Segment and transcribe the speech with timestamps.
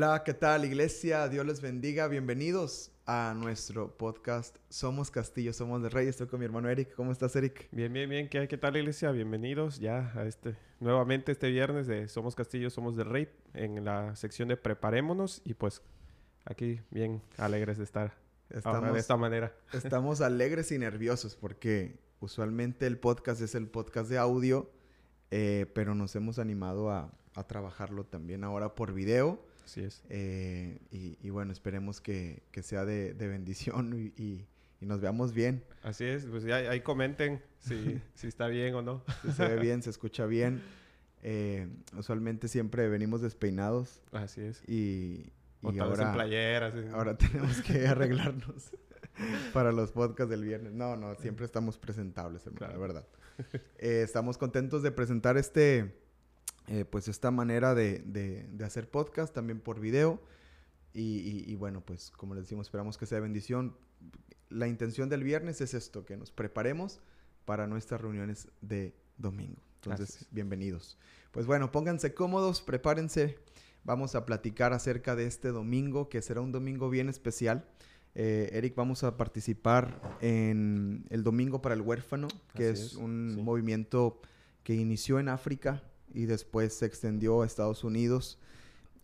[0.00, 1.28] Hola, ¿qué tal iglesia?
[1.28, 2.06] Dios les bendiga.
[2.06, 6.06] Bienvenidos a nuestro podcast Somos Castillo, Somos de Rey.
[6.06, 6.94] Estoy con mi hermano Eric.
[6.94, 7.66] ¿Cómo estás, Eric?
[7.72, 8.28] Bien, bien, bien.
[8.28, 9.10] ¿Qué, qué tal iglesia?
[9.10, 14.14] Bienvenidos ya a este, nuevamente este viernes de Somos Castillo, Somos de Rey en la
[14.14, 15.82] sección de Preparémonos y pues
[16.44, 18.14] aquí bien alegres de estar
[18.50, 19.52] estamos, de esta manera.
[19.72, 24.70] Estamos alegres y nerviosos porque usualmente el podcast es el podcast de audio,
[25.32, 30.02] eh, pero nos hemos animado a, a trabajarlo también ahora por video Así es.
[30.08, 34.46] Eh, y, bueno, esperemos que, sea de, bendición y,
[34.80, 35.62] nos veamos bien.
[35.82, 39.04] Así es, pues ya ahí comenten si, si está bien o no.
[39.20, 40.62] Si se ve bien, se escucha bien.
[41.22, 41.68] Eh,
[41.98, 44.00] usualmente siempre venimos despeinados.
[44.10, 44.66] Así es.
[44.66, 46.72] Y, y ahora, playeras.
[46.94, 48.70] ahora tenemos que arreglarnos
[49.52, 50.72] para los podcasts del viernes.
[50.72, 53.06] No, no, siempre estamos presentables, hermano, la verdad.
[53.76, 56.07] Eh, estamos contentos de presentar este
[56.70, 60.20] eh, pues esta manera de, de, hacer podcast también por video.
[60.92, 63.76] Y, bueno, pues como les decimos, esperamos que sea bendición.
[64.48, 67.00] La intención del viernes es esto, que nos preparemos
[67.44, 69.62] para nuestras reuniones de domingo.
[69.76, 70.98] Entonces, bienvenidos.
[71.30, 73.38] Pues bueno, pónganse cómodos, prepárense.
[73.84, 77.64] Vamos a platicar acerca de este domingo, que será un domingo bien especial.
[78.16, 84.20] Eh, Eric, vamos a participar en el Domingo para el Huérfano, que es, un movimiento
[84.64, 88.38] que inició en África y después se extendió a Estados Unidos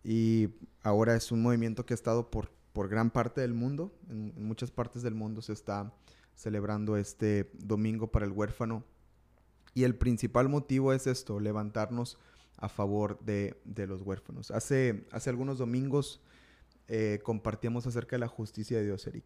[0.02, 0.50] y
[0.83, 4.70] ahora es un movimiento que ha estado por, por gran parte del mundo, en, muchas
[4.70, 5.92] partes del mundo se está
[6.34, 8.84] celebrando este domingo para el huérfano
[9.74, 12.19] y el principal motivo es esto, levantarnos
[12.56, 13.56] a favor de,
[13.89, 14.50] los huérfanos.
[14.50, 16.20] Hace, hace algunos domingos
[16.86, 19.24] eh, compartíamos acerca de la justicia de Dios, Eric,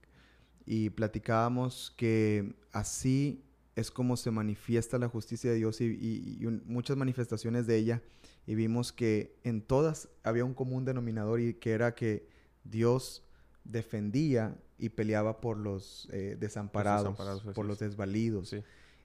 [0.65, 3.43] y platicábamos que así
[3.79, 8.03] es como se manifiesta la justicia de Dios y, muchas manifestaciones de ella.
[8.45, 12.29] Y vimos que en todas había un común denominador y que era que
[12.65, 13.23] Dios
[13.63, 17.17] defendía y peleaba por los eh, desamparados,
[17.55, 18.57] por los desvalidos.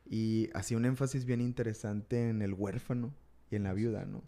[0.05, 3.13] Y hacía un énfasis bien interesante en el huérfano
[3.51, 4.23] y en la viuda, ¿no?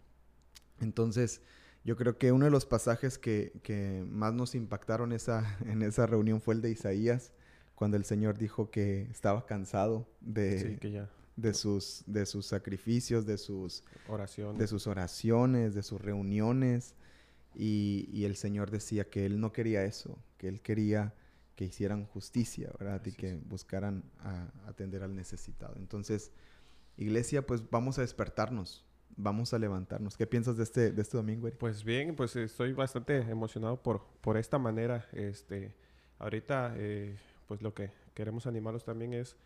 [0.80, 1.42] Entonces,
[1.84, 6.06] yo creo que uno de los pasajes que, que más nos impactaron esa, en esa
[6.06, 7.32] reunión fue el de Isaías,
[7.76, 10.78] cuando el Señor dijo que estaba cansado de,
[11.36, 16.94] de, sus, de sus sacrificios, de sus oraciones, de sus, oraciones, de sus reuniones.
[17.54, 21.14] Y, el Señor decía que Él no quería eso, que Él quería
[21.54, 23.00] que hicieran justicia, ¿verdad?
[23.04, 24.04] y que buscaran
[24.66, 25.74] atender al necesitado.
[25.76, 26.32] Entonces,
[26.96, 28.84] iglesia, pues vamos a despertarnos,
[29.16, 30.16] vamos a levantarnos.
[30.16, 31.58] ¿Qué piensas de este, de este domingo, Eric?
[31.58, 35.06] Pues bien, pues estoy bastante emocionado por, por esta manera.
[35.12, 35.74] Este,
[36.18, 36.72] ahorita...
[36.76, 39.36] Eh, pues lo que queremos animarlos también es,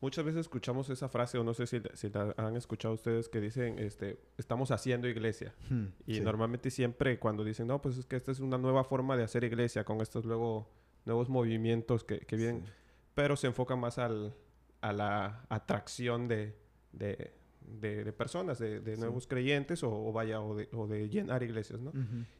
[0.00, 3.40] muchas veces escuchamos esa frase, o no sé si, si la han escuchado ustedes, que
[3.40, 5.54] dicen, este, estamos haciendo iglesia.
[5.70, 9.16] Hmm, y normalmente siempre cuando dicen, no, pues es que esta es una nueva forma
[9.16, 10.68] de hacer iglesia, con estos luego
[11.04, 12.64] nuevos movimientos que, que vienen,
[13.14, 14.34] pero se enfoca más al,
[14.80, 16.56] a la atracción de,
[16.92, 17.32] de
[17.66, 21.92] de, personas, de, nuevos creyentes o, vaya, o de, llenar iglesias, ¿no?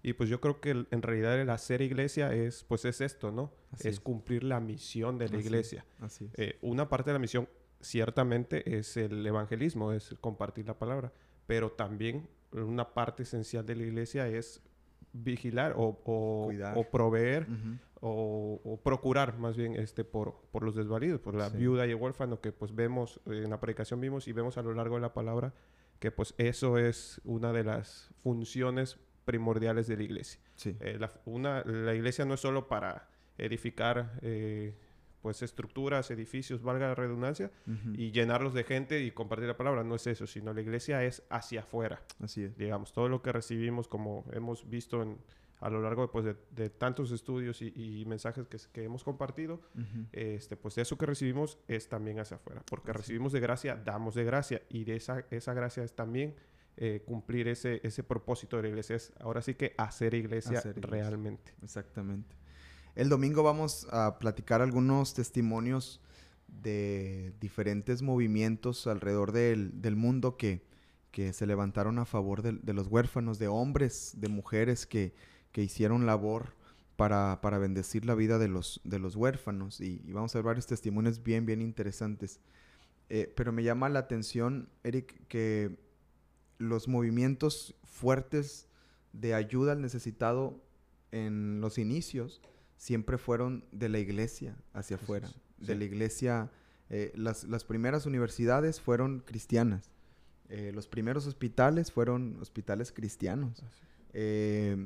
[0.02, 3.52] Y pues yo creo que en realidad el hacer iglesia es, pues es esto, ¿no?
[3.80, 5.84] es, cumplir la misión de la iglesia.
[6.00, 7.48] Así eh, una parte de la misión
[7.80, 11.12] ciertamente es el evangelismo, es compartir la palabra,
[11.46, 14.62] pero también una parte esencial de la iglesia es
[15.12, 17.46] vigilar o, o, proveer
[18.00, 22.40] o, procurar más bien este por, por los desvalidos, por la viuda y el huérfano
[22.40, 25.54] que pues vemos en la predicación vimos y vemos a lo largo de la palabra
[25.98, 30.40] que pues eso es una de las funciones primordiales de la iglesia.
[30.64, 34.74] Eh, la, una, la iglesia no es solo para edificar eh,
[35.26, 37.50] pues estructuras, edificios, valga la redundancia,
[37.94, 39.82] y llenarlos de gente y compartir la palabra.
[39.82, 42.00] No es eso, sino la iglesia es hacia afuera.
[42.22, 42.56] Así es.
[42.56, 45.18] Digamos, todo lo que recibimos, como hemos visto en,
[45.58, 49.60] a lo largo pues, de, tantos estudios y, mensajes que, hemos compartido,
[50.12, 52.62] este, pues eso que recibimos es también hacia afuera.
[52.64, 56.36] Porque recibimos de gracia, damos de gracia, y de esa, esa gracia es también
[56.76, 58.94] eh, cumplir ese, ese propósito de la iglesia.
[58.94, 60.62] Es ahora sí que hacer iglesia.
[60.76, 61.52] realmente.
[61.64, 62.45] Exactamente.
[62.96, 66.00] El domingo vamos a platicar algunos testimonios
[66.48, 70.62] de diferentes movimientos alrededor del, mundo que,
[71.10, 75.12] que, se levantaron a favor de, los huérfanos, de hombres, de mujeres que,
[75.52, 76.54] que hicieron labor
[76.96, 79.82] para, para, bendecir la vida de los, de los huérfanos.
[79.82, 82.40] Y, vamos a ver varios testimonios bien, bien interesantes.
[83.10, 85.76] Eh, pero me llama la atención, Eric, que
[86.56, 88.68] los movimientos fuertes
[89.12, 90.62] de ayuda al necesitado
[91.12, 92.40] en los inicios
[92.76, 95.28] siempre fueron de la iglesia hacia afuera.
[95.58, 96.50] De la iglesia,
[96.90, 99.90] eh, las, las, primeras universidades fueron cristianas.
[100.48, 103.62] Eh, los primeros hospitales fueron hospitales cristianos.
[104.18, 104.76] eh,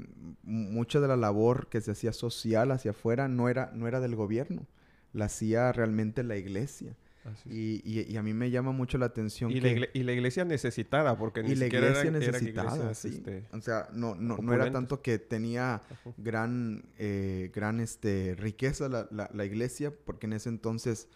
[0.43, 4.17] mucha de la labor que se hacía social hacia afuera no era, no era del
[4.17, 4.67] gobierno,
[5.13, 6.97] la hacía realmente la iglesia.
[7.45, 9.51] Y, y, a mí me llama mucho la atención.
[9.51, 13.09] Y, la, y la iglesia necesitada, porque ni y la iglesia necesitada, sí.
[13.09, 15.83] Este, o sea, no, no, no, era tanto que tenía
[16.17, 21.09] gran, eh, gran este, riqueza la, la, la, iglesia, porque en ese entonces,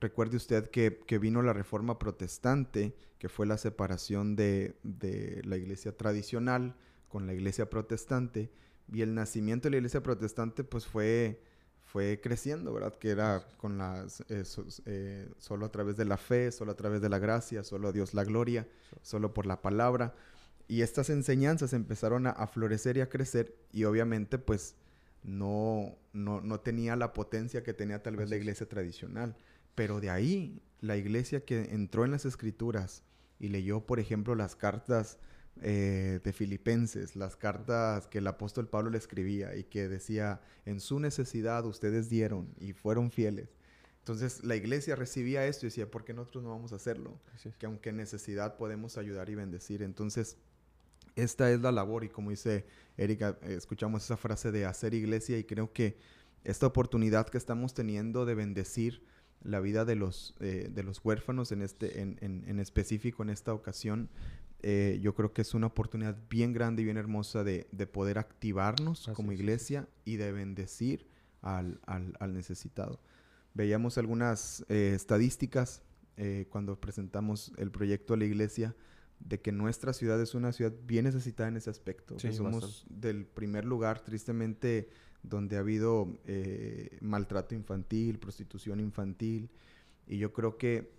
[0.00, 5.58] recuerde usted que, que, vino la reforma protestante, que fue la separación de, de la
[5.58, 6.76] iglesia tradicional
[7.08, 8.50] con la iglesia protestante,
[8.90, 11.42] y el nacimiento de la iglesia protestante, pues fue
[11.86, 12.94] fue creciendo, ¿verdad?
[12.98, 14.42] Que era con las, eh,
[14.86, 17.92] eh, solo a través de la fe, solo a través de la gracia, solo a
[17.92, 18.66] Dios la gloria,
[19.02, 20.12] solo por la palabra.
[20.68, 24.74] Y estas enseñanzas empezaron a, florecer y a crecer y obviamente pues
[25.22, 29.36] no, no, no, tenía la potencia que tenía tal vez la iglesia tradicional.
[29.76, 33.04] Pero de ahí, la iglesia que entró en las escrituras
[33.38, 35.18] y leyó, por ejemplo, las cartas
[35.62, 40.80] eh, de Filipenses, las cartas que el apóstol Pablo le escribía y que decía, en
[40.80, 43.48] su necesidad ustedes dieron y fueron fieles.
[43.98, 47.18] Entonces la iglesia recibía esto y decía, ¿por qué nosotros no vamos a hacerlo?
[47.58, 49.82] Que aunque en necesidad podemos ayudar y bendecir.
[49.82, 50.36] Entonces,
[51.16, 52.66] esta es la labor y como dice
[52.96, 55.96] Erika, eh, escuchamos esa frase de hacer iglesia y creo que
[56.44, 59.02] esta oportunidad que estamos teniendo de bendecir
[59.42, 63.52] la vida de los, eh, de los huérfanos en, este, en, en, específico en esta
[63.52, 64.08] ocasión,
[64.60, 68.18] eh, yo creo que es una oportunidad bien grande y bien hermosa de, de poder
[68.18, 71.06] activarnos como iglesia y de bendecir
[71.42, 73.00] al, al, necesitado.
[73.54, 75.82] Veíamos algunas eh, estadísticas
[76.16, 78.74] eh, cuando presentamos el proyecto a la iglesia
[79.20, 82.18] de que nuestra ciudad es una ciudad bien necesitada en ese aspecto.
[82.18, 84.88] somos del primer lugar, tristemente,
[85.22, 86.18] donde ha habido
[87.00, 89.50] maltrato infantil, prostitución infantil.
[90.06, 90.95] Y yo creo que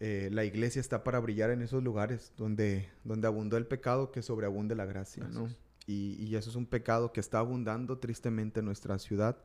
[0.00, 4.22] eh, la iglesia está para brillar en esos lugares donde, donde abundó el pecado, que
[4.22, 5.48] sobreabunde la gracia, ¿no?
[5.86, 9.38] Y, y, eso es un pecado que está abundando tristemente en nuestra ciudad,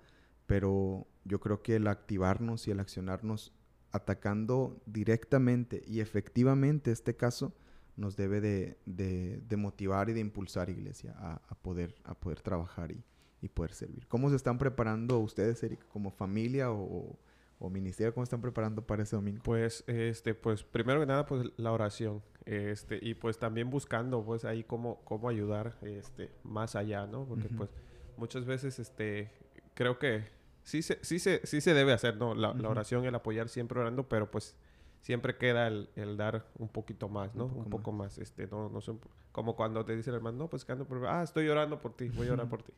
[0.46, 3.52] pero yo creo que el activarnos y el accionarnos
[3.92, 7.54] atacando directamente y efectivamente este caso
[7.98, 12.92] nos debe de, de, motivar y de impulsar iglesia a, a, poder, a poder trabajar
[12.92, 13.04] y,
[13.42, 14.06] y, poder servir.
[14.08, 17.18] ¿Cómo se están preparando ustedes, Eric, como familia o,
[17.60, 19.42] o ministerio, cómo están preparando para ese domingo?
[19.44, 24.46] Pues, este, pues primero que nada, pues la oración, este, y pues también buscando, pues
[24.46, 27.26] ahí cómo, cómo ayudar, este, más allá, ¿no?
[27.26, 27.70] Porque pues
[28.18, 29.32] muchas veces, este,
[29.74, 30.26] creo que
[30.64, 32.36] sí se, sí se, sí se debe hacer, ¿no?
[32.36, 34.56] La, oración, el apoyar siempre orando, pero pues
[35.02, 37.46] siempre queda el, el dar un poquito más, ¿no?
[37.46, 38.18] Un, poco, más.
[38.18, 39.00] este, no, no son,
[39.32, 41.96] como cuando te dice el hermano, no, pues que ando por, ah, estoy orando por
[41.96, 42.74] ti, voy a orar por ti.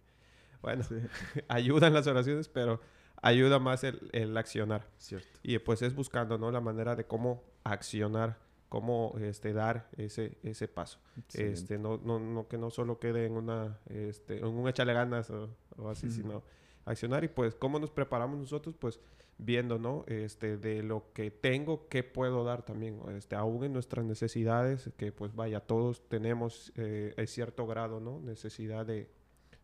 [0.62, 0.84] Bueno,
[1.48, 2.82] ayudan las oraciones, pero
[3.22, 4.88] ayuda más el, el accionar.
[4.98, 5.40] Cierto.
[5.44, 6.52] Y pues es buscando, ¿no?
[6.52, 8.38] La manera de cómo accionar,
[8.70, 11.00] cómo este, dar ese, ese paso.
[11.34, 15.30] Este, no, no, no, que no solo quede en una, este, en un échale ganas
[15.30, 15.50] o,
[15.90, 16.44] así, sino
[16.86, 17.24] accionar.
[17.24, 18.76] Y pues, ¿cómo nos preparamos nosotros?
[18.78, 19.00] Pues
[19.38, 20.04] viendo, ¿no?
[20.08, 25.12] Este, de lo que tengo, qué puedo dar también, este, aún en nuestras necesidades, que
[25.12, 28.20] pues vaya, todos tenemos eh, cierto grado, ¿no?
[28.20, 29.10] Necesidad de,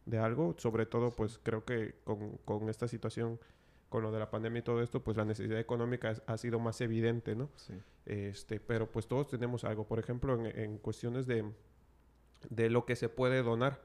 [0.05, 3.39] de algo, sobre todo pues creo que con, con, esta situación,
[3.89, 6.81] con lo de la pandemia y todo esto, pues la necesidad económica ha sido más
[6.81, 7.49] evidente, ¿no?
[7.55, 7.73] Sí.
[8.05, 11.49] Este, pero pues todos tenemos algo, por ejemplo, en, en, cuestiones de,
[12.49, 13.81] de lo que se puede donar,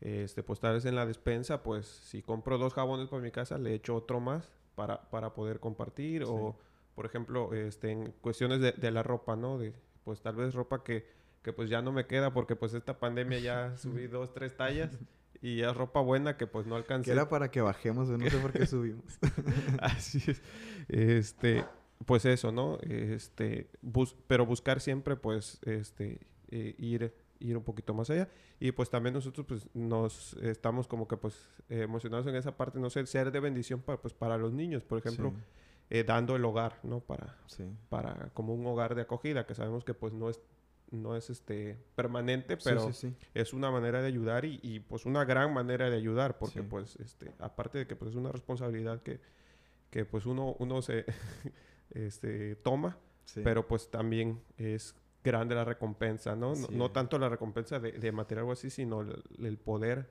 [0.00, 3.58] este, pues tal vez en la despensa, pues si compro dos jabones para mi casa,
[3.58, 6.56] le echo otro más para, para poder compartir, o
[6.94, 9.58] por ejemplo, este, en cuestiones de, de la ropa, ¿no?
[9.58, 9.72] De,
[10.04, 11.06] pues tal vez ropa que,
[11.42, 14.98] que pues ya no me queda porque pues esta pandemia ya subí dos, tres tallas.
[15.42, 17.06] Y es ropa buena que pues no alcancé.
[17.06, 19.18] Que era para que bajemos, no sé por qué subimos.
[19.80, 20.42] Así es.
[20.88, 21.64] Este,
[22.04, 22.78] pues eso, ¿no?
[22.82, 23.70] Este,
[24.26, 26.20] pero buscar siempre pues este
[26.50, 28.28] eh, ir ir un poquito más allá
[28.60, 32.90] y pues también nosotros pues nos estamos como que pues emocionados en esa parte no
[32.90, 35.32] sé ser de bendición para pues para los niños por ejemplo
[35.88, 37.38] eh, dando el hogar no para
[37.88, 40.38] para como un hogar de acogida que sabemos que pues no es
[40.90, 42.90] no es este permanente, pero
[43.34, 47.32] es una manera de ayudar y, pues una gran manera de ayudar, porque pues este,
[47.38, 49.20] aparte de que pues es una responsabilidad que,
[49.90, 51.04] que pues uno, uno se
[51.90, 52.98] este, toma,
[53.34, 56.54] pero pues también es grande la recompensa, ¿no?
[56.70, 60.08] No, tanto la recompensa de, de, material o así, sino el, poder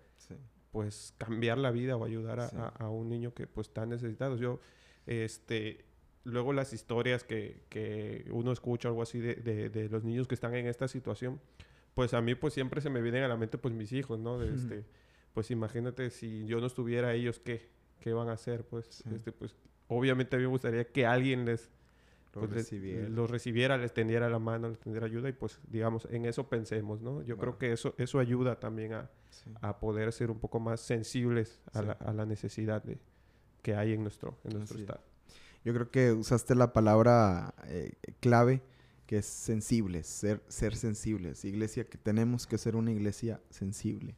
[0.71, 4.37] pues cambiar la vida o ayudar a, a, a, un niño que pues está necesitado.
[4.37, 4.59] Yo,
[5.07, 5.88] este,
[6.29, 10.55] luego las historias que, que uno escucha, algo así, de, de, los niños que están
[10.55, 11.39] en esta situación,
[11.93, 14.39] pues a mí pues siempre se me vienen a la mente pues mis hijos, ¿no?
[14.39, 14.85] De, este,
[15.33, 17.69] pues imagínate si yo no estuviera ellos, ¿qué,
[17.99, 18.65] qué van a hacer?
[18.65, 19.55] Pues, este, pues
[19.87, 21.69] obviamente a mí me gustaría que alguien les,
[22.31, 23.09] pues, recibiera.
[23.09, 27.01] los recibiera, les tendiera la mano, les tendiera ayuda y pues digamos, en eso pensemos,
[27.01, 27.21] ¿no?
[27.23, 29.09] Yo creo que eso, eso ayuda también a,
[29.61, 32.99] a poder ser un poco más sensibles a, la, a la, necesidad de,
[33.61, 35.01] que hay en nuestro, en nuestro estado.
[35.63, 38.61] Yo creo que usaste la palabra eh, clave
[39.05, 41.43] que es sensibles, ser, ser sensibles.
[41.43, 44.15] Iglesia, que tenemos que ser una iglesia sensible.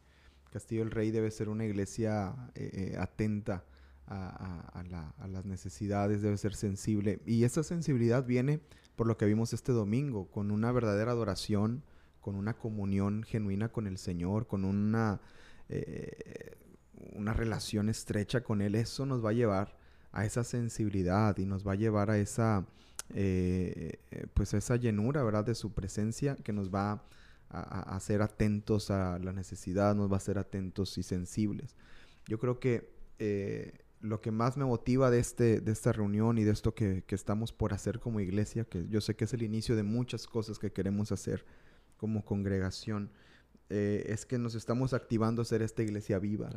[0.52, 3.64] Castillo del Rey debe ser una iglesia eh, eh, atenta
[4.06, 4.84] a,
[5.26, 7.20] las necesidades, debe ser sensible.
[7.24, 8.60] Y esa sensibilidad viene
[8.94, 11.82] por lo que vimos este domingo, con una verdadera adoración,
[12.20, 15.22] con una comunión genuina con el Señor, con una,
[17.14, 18.74] una relación estrecha con Él.
[18.74, 19.81] Eso nos va a llevar
[20.12, 22.66] a esa sensibilidad y nos va a llevar a esa,
[24.34, 25.44] pues esa llenura, ¿verdad?
[25.44, 27.02] De su presencia que nos va a
[27.52, 31.76] a, ser atentos a la necesidad, nos va a ser atentos y sensibles.
[32.26, 36.44] Yo creo que eh, lo que más me motiva de, este, de esta reunión y
[36.44, 39.76] de esto que, estamos por hacer como iglesia, que yo sé que es el inicio
[39.76, 41.44] de muchas cosas que queremos hacer
[41.98, 43.10] como congregación,
[43.68, 46.50] eh, es que nos estamos activando a ser esta iglesia viva.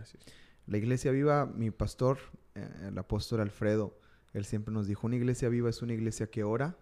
[0.68, 2.18] La iglesia viva, mi pastor,
[2.56, 4.00] eh, el apóstol Alfredo,
[4.34, 6.78] él siempre nos dijo, una iglesia viva es una iglesia que ora,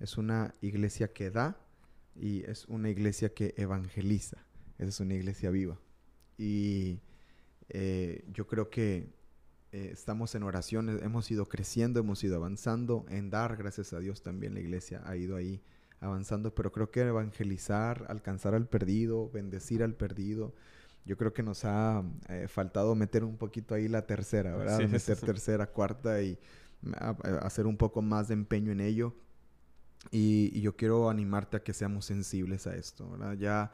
[0.00, 1.56] es una iglesia que da
[2.16, 4.38] y es una iglesia que evangeliza.
[4.78, 5.78] Esa es una iglesia viva.
[6.36, 7.00] Y
[7.68, 9.12] eh, yo creo que
[9.70, 13.06] eh, estamos en oraciones, hemos ido creciendo, hemos ido avanzando.
[13.08, 15.62] En dar, gracias a Dios, también la iglesia ha ido ahí
[16.00, 16.54] avanzando.
[16.54, 20.52] Pero creo que evangelizar, alcanzar al perdido, bendecir al perdido.
[21.04, 24.78] Yo creo que nos ha eh, faltado meter un poquito ahí la tercera, ¿verdad?
[24.88, 26.38] meter tercera, cuarta y
[27.42, 29.14] hacer un poco más de empeño en ello
[30.10, 33.34] y, yo quiero animarte a que seamos sensibles a esto, ¿verdad?
[33.34, 33.72] Ya,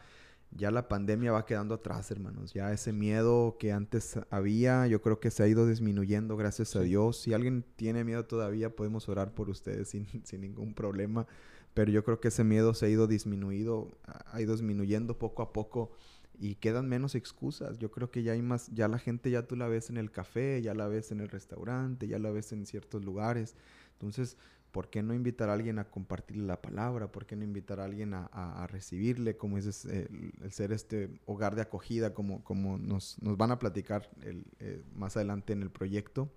[0.51, 2.53] ya la pandemia va quedando atrás, hermanos.
[2.53, 6.81] Ya ese miedo que antes había, yo creo que se ha ido disminuyendo, gracias a
[6.81, 7.21] Dios.
[7.21, 11.27] Si alguien tiene miedo todavía, podemos orar por ustedes sin, sin ningún problema.
[11.75, 15.53] Pero yo creo que ese miedo se ha ido disminuido, ha ido disminuyendo poco a
[15.53, 15.93] poco
[16.39, 17.79] y quedan menos excusas.
[17.79, 20.11] Yo creo que ya hay más, ya la gente ya tú la ves en el
[20.11, 23.57] café, ya la ves en el restaurante, ya la ves en ciertos lugares.
[23.93, 24.37] Entonces,
[24.71, 27.11] ¿Por qué no invitar a alguien a compartirle la palabra?
[27.11, 29.37] ¿Por qué no invitar a alguien a, recibirle?
[29.37, 34.83] Como es el, ser este hogar de acogida, como, como nos, van a platicar eh,
[34.95, 36.31] más adelante en el proyecto.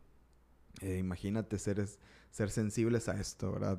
[0.82, 1.86] Eh, imagínate ser,
[2.32, 3.78] ser sensibles a esto, ¿verdad?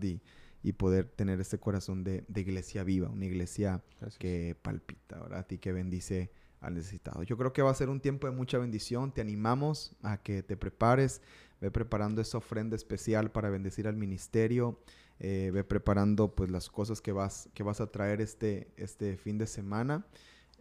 [0.63, 3.83] Y poder tener este corazón de, iglesia viva, una iglesia
[4.19, 5.47] que palpita, ¿verdad?
[5.51, 7.23] Y que bendice al necesitado.
[7.25, 9.13] Yo creo que va a ser un tiempo de mucha bendición.
[9.13, 11.21] Te animamos a que te prepares
[11.63, 14.81] ve preparando esa ofrenda especial para bendecir al ministerio,
[15.21, 19.39] eh, ve preparando pues las cosas que vas, que vas a traer este, este fin
[19.39, 20.05] de semana.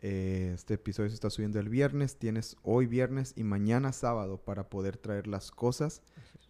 [0.02, 4.70] Eh, este episodio se está subiendo el viernes, tienes hoy viernes y mañana sábado para
[4.70, 6.02] poder traer las cosas.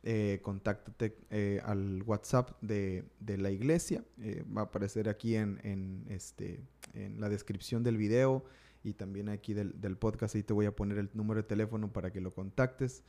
[0.03, 1.15] Eh, contáctate
[1.63, 4.03] al WhatsApp de, la iglesia,
[4.55, 6.60] va a aparecer aquí en, este,
[6.93, 8.43] en la descripción del video
[8.84, 11.93] y también aquí del, del podcast, ahí te voy a poner el número de teléfono
[11.93, 13.03] para que lo contactes.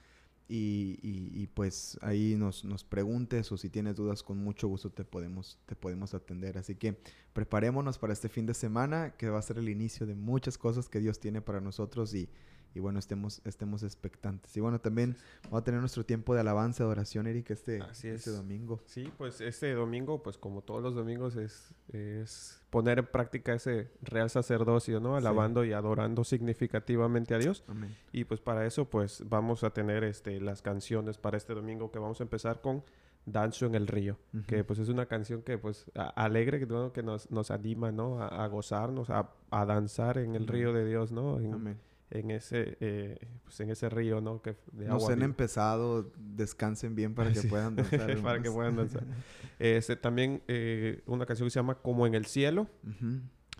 [0.48, 5.04] Y, y, pues ahí nos, nos, preguntes o si tienes dudas con mucho gusto te
[5.04, 6.58] podemos, te podemos atender.
[6.58, 6.98] Así que
[7.32, 10.90] preparémonos para este fin de semana que va a ser el inicio de muchas cosas
[10.90, 12.28] que Dios tiene para nosotros y,
[12.74, 14.56] y bueno, estemos, estemos expectantes.
[14.56, 18.30] Y bueno, también vamos a tener nuestro tiempo de alabanza, de oración, Eric, este, este
[18.30, 18.80] domingo.
[18.86, 23.90] Sí, pues este domingo, pues como todos los domingos, es, es poner en práctica ese
[24.02, 25.16] real sacerdocio, ¿no?
[25.16, 27.64] Alabando y adorando significativamente a Dios.
[27.68, 27.94] Amén.
[28.12, 31.98] Y pues para eso, pues vamos a tener este, las canciones para este domingo que
[31.98, 32.82] vamos a empezar con
[33.24, 37.30] Danzo en el río, que pues es una canción que pues alegre, que, que nos,
[37.30, 38.20] nos anima, ¿no?
[38.20, 41.36] A, gozarnos, a, a, danzar en el río de Dios, ¿no?
[41.36, 41.78] Amén
[42.12, 44.42] en ese, eh, pues en ese río, ¿no?
[44.42, 48.16] Que de no se han empezado, descansen bien para que puedan danzar.
[48.22, 49.04] para que puedan danzar.
[49.58, 52.66] Este, también eh, una canción que se llama Como en el cielo,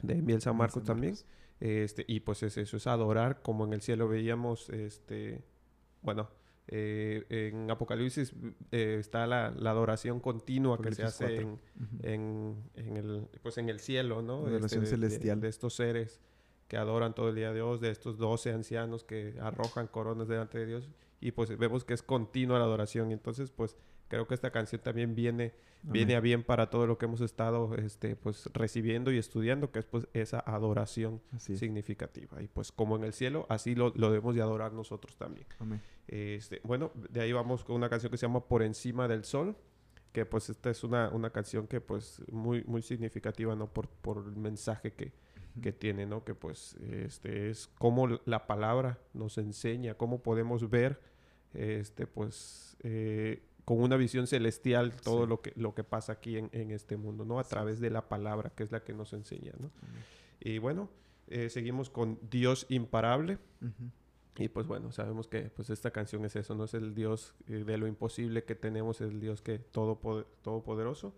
[0.03, 1.15] de Miel San Marcos también.
[1.61, 5.45] Este, y pues es eso, es adorar como en el cielo veíamos, este,
[6.01, 6.29] bueno,
[6.67, 8.35] eh, en Apocalipsis
[8.73, 11.47] está la, adoración continua que se hace
[12.03, 14.39] en, en, el, pues en el cielo, ¿no?
[14.39, 15.41] Adoración este, celestial.
[15.41, 16.21] de, estos seres
[16.73, 20.57] que adoran todo el día a Dios, de estos 12 ancianos que arrojan coronas delante
[20.57, 20.88] de Dios.
[21.21, 23.12] Y pues vemos que es continua la adoración.
[23.12, 23.76] Entonces, pues
[24.09, 25.52] creo que esta canción también viene,
[25.83, 29.81] viene a bien para todo lo que hemos estado este, pues, recibiendo y estudiando, que
[29.81, 32.43] es pues esa adoración significativa.
[32.43, 35.47] Y pues como en el cielo, así lo, debemos de adorar nosotros también.
[36.09, 39.55] Este, bueno, de ahí vamos con una canción que se llama Por encima del sol
[40.12, 43.73] que pues esta es una, una canción que pues muy, muy significativa, ¿no?
[43.73, 45.12] Por, por el mensaje que,
[45.61, 46.25] que tiene, ¿no?
[46.25, 51.01] Que pues este es cómo la palabra nos enseña, cómo podemos ver
[51.53, 56.49] este pues eh, con una visión celestial todo lo, que, lo que pasa aquí en,
[56.53, 57.39] en, este mundo, ¿no?
[57.39, 59.71] A través de la palabra, que es la que nos enseña, ¿no?
[60.41, 60.89] Y bueno,
[61.29, 63.39] eh, seguimos con Dios imparable.
[64.37, 67.65] Y pues bueno, sabemos que pues esta canción es eso, no es el Dios eh,
[67.65, 69.99] de lo imposible que tenemos, es el Dios que todo
[70.43, 71.15] todopoderoso.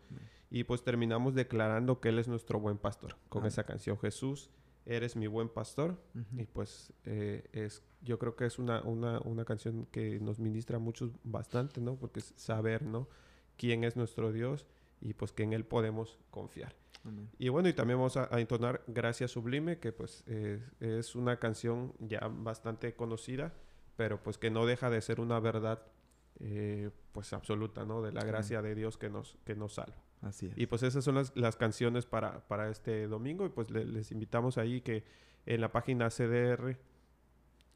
[0.50, 4.50] Y pues terminamos declarando que Él es nuestro buen pastor con esa canción Jesús,
[4.86, 5.96] eres mi buen pastor.
[6.36, 10.78] Y pues eh, es, yo creo que es una, una, una, canción que nos ministra
[10.78, 11.96] mucho bastante, ¿no?
[11.96, 13.08] Porque es saber, ¿no?
[13.56, 14.66] Quién es nuestro Dios
[15.00, 16.74] y pues que en Él podemos confiar.
[17.38, 20.24] Y bueno, y también vamos a, entonar Gracias Sublime, que pues
[20.80, 23.52] es una canción ya bastante conocida,
[23.96, 25.82] pero pues que no deja de ser una verdad
[26.40, 28.02] eh, pues absoluta, ¿no?
[28.02, 30.02] De la gracia de Dios que nos, que nos salva.
[30.20, 30.58] Así es.
[30.58, 34.58] Y pues esas son las, las canciones para, para, este domingo y pues les invitamos
[34.58, 35.04] ahí que
[35.46, 36.76] en la página CDR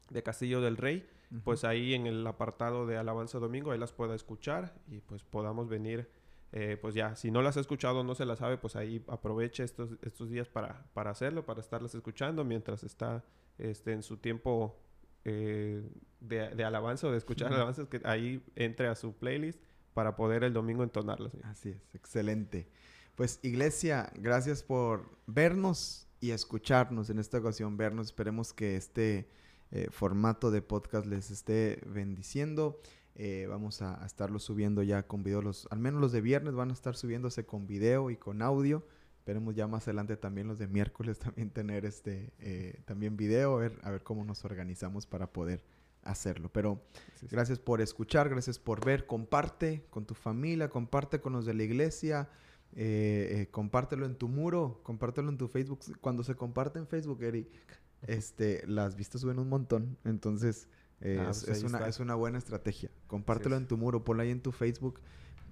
[0.09, 1.07] de Castillo del Rey,
[1.43, 5.69] pues ahí en el apartado de Alabanza Domingo, ahí las pueda escuchar y pues podamos
[5.69, 6.09] venir
[6.51, 9.63] eh, pues ya, si no las ha escuchado, no se las sabe, pues ahí aproveche
[9.63, 13.23] estos, estos días para, para hacerlo, para estarlas escuchando mientras está
[13.57, 14.79] este, en su tiempo
[15.25, 15.83] eh,
[16.19, 19.59] de, de, alabanza o de escuchar alabanzas, que ahí entre a su playlist
[19.93, 21.33] para poder el domingo entonarlas.
[21.43, 22.67] Así es, excelente.
[23.15, 28.07] Pues iglesia, gracias por vernos y escucharnos en esta ocasión, vernos.
[28.07, 29.29] Esperemos que este
[29.71, 32.79] eh, formato de podcast les esté bendiciendo.
[33.15, 35.41] Eh, vamos a, estarlo subiendo ya con video.
[35.41, 38.85] Los, al menos los de viernes van a estar subiéndose con video y con audio.
[39.17, 43.59] Esperemos ya más adelante también los de miércoles también tener este eh, también video, a
[43.59, 45.63] ver, a ver cómo nos organizamos para poder
[46.03, 46.49] hacerlo.
[46.51, 46.81] Pero
[47.29, 51.63] gracias por escuchar, gracias por ver, comparte con tu familia, comparte con los de la
[51.63, 52.29] iglesia,
[52.73, 55.79] eh, compártelo en tu muro, compártelo en tu Facebook.
[56.01, 57.49] Cuando se comparte en Facebook, Eric,
[58.03, 59.97] este, las vistas suben un montón.
[60.05, 60.69] Entonces,
[61.01, 62.91] Ah, pues es, una, es, una, buena estrategia.
[63.07, 64.99] Compártelo en tu muro, ponlo ahí en tu Facebook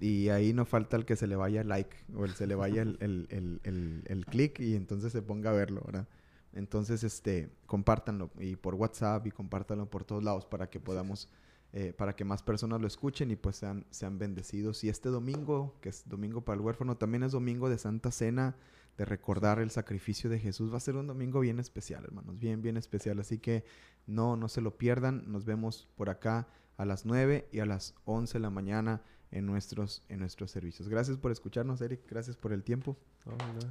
[0.00, 2.54] y ahí no falta el que se le vaya el like o el se le
[2.54, 6.06] vaya el, el, el, el, clic y entonces se ponga a verlo, ¿verdad?
[6.52, 11.28] Entonces, este, compártanlo y por WhatsApp y compártanlo por todos lados para que podamos,
[11.72, 14.82] eh, para que más personas lo escuchen y pues sean, sean bendecidos.
[14.84, 18.56] Y este domingo, que es domingo para el huérfano, también es domingo de Santa Cena
[18.98, 20.72] de recordar el sacrificio de Jesús.
[20.72, 23.18] Va a ser un domingo bien especial, hermanos, bien, bien especial.
[23.20, 23.64] Así que
[24.06, 25.22] no, no se lo pierdan.
[25.30, 29.46] Nos vemos por acá a las 9 y a las 11 de la mañana en
[29.46, 30.88] nuestros, en nuestros servicios.
[30.88, 32.00] Gracias por escucharnos, Eric.
[32.10, 32.98] Gracias por el tiempo.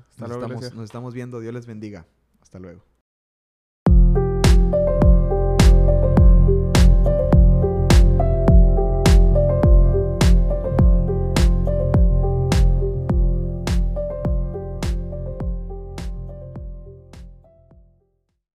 [0.10, 1.42] Hasta luego, nos estamos viendo.
[1.42, 2.08] Dios les bendiga.
[2.42, 2.84] Hasta luego.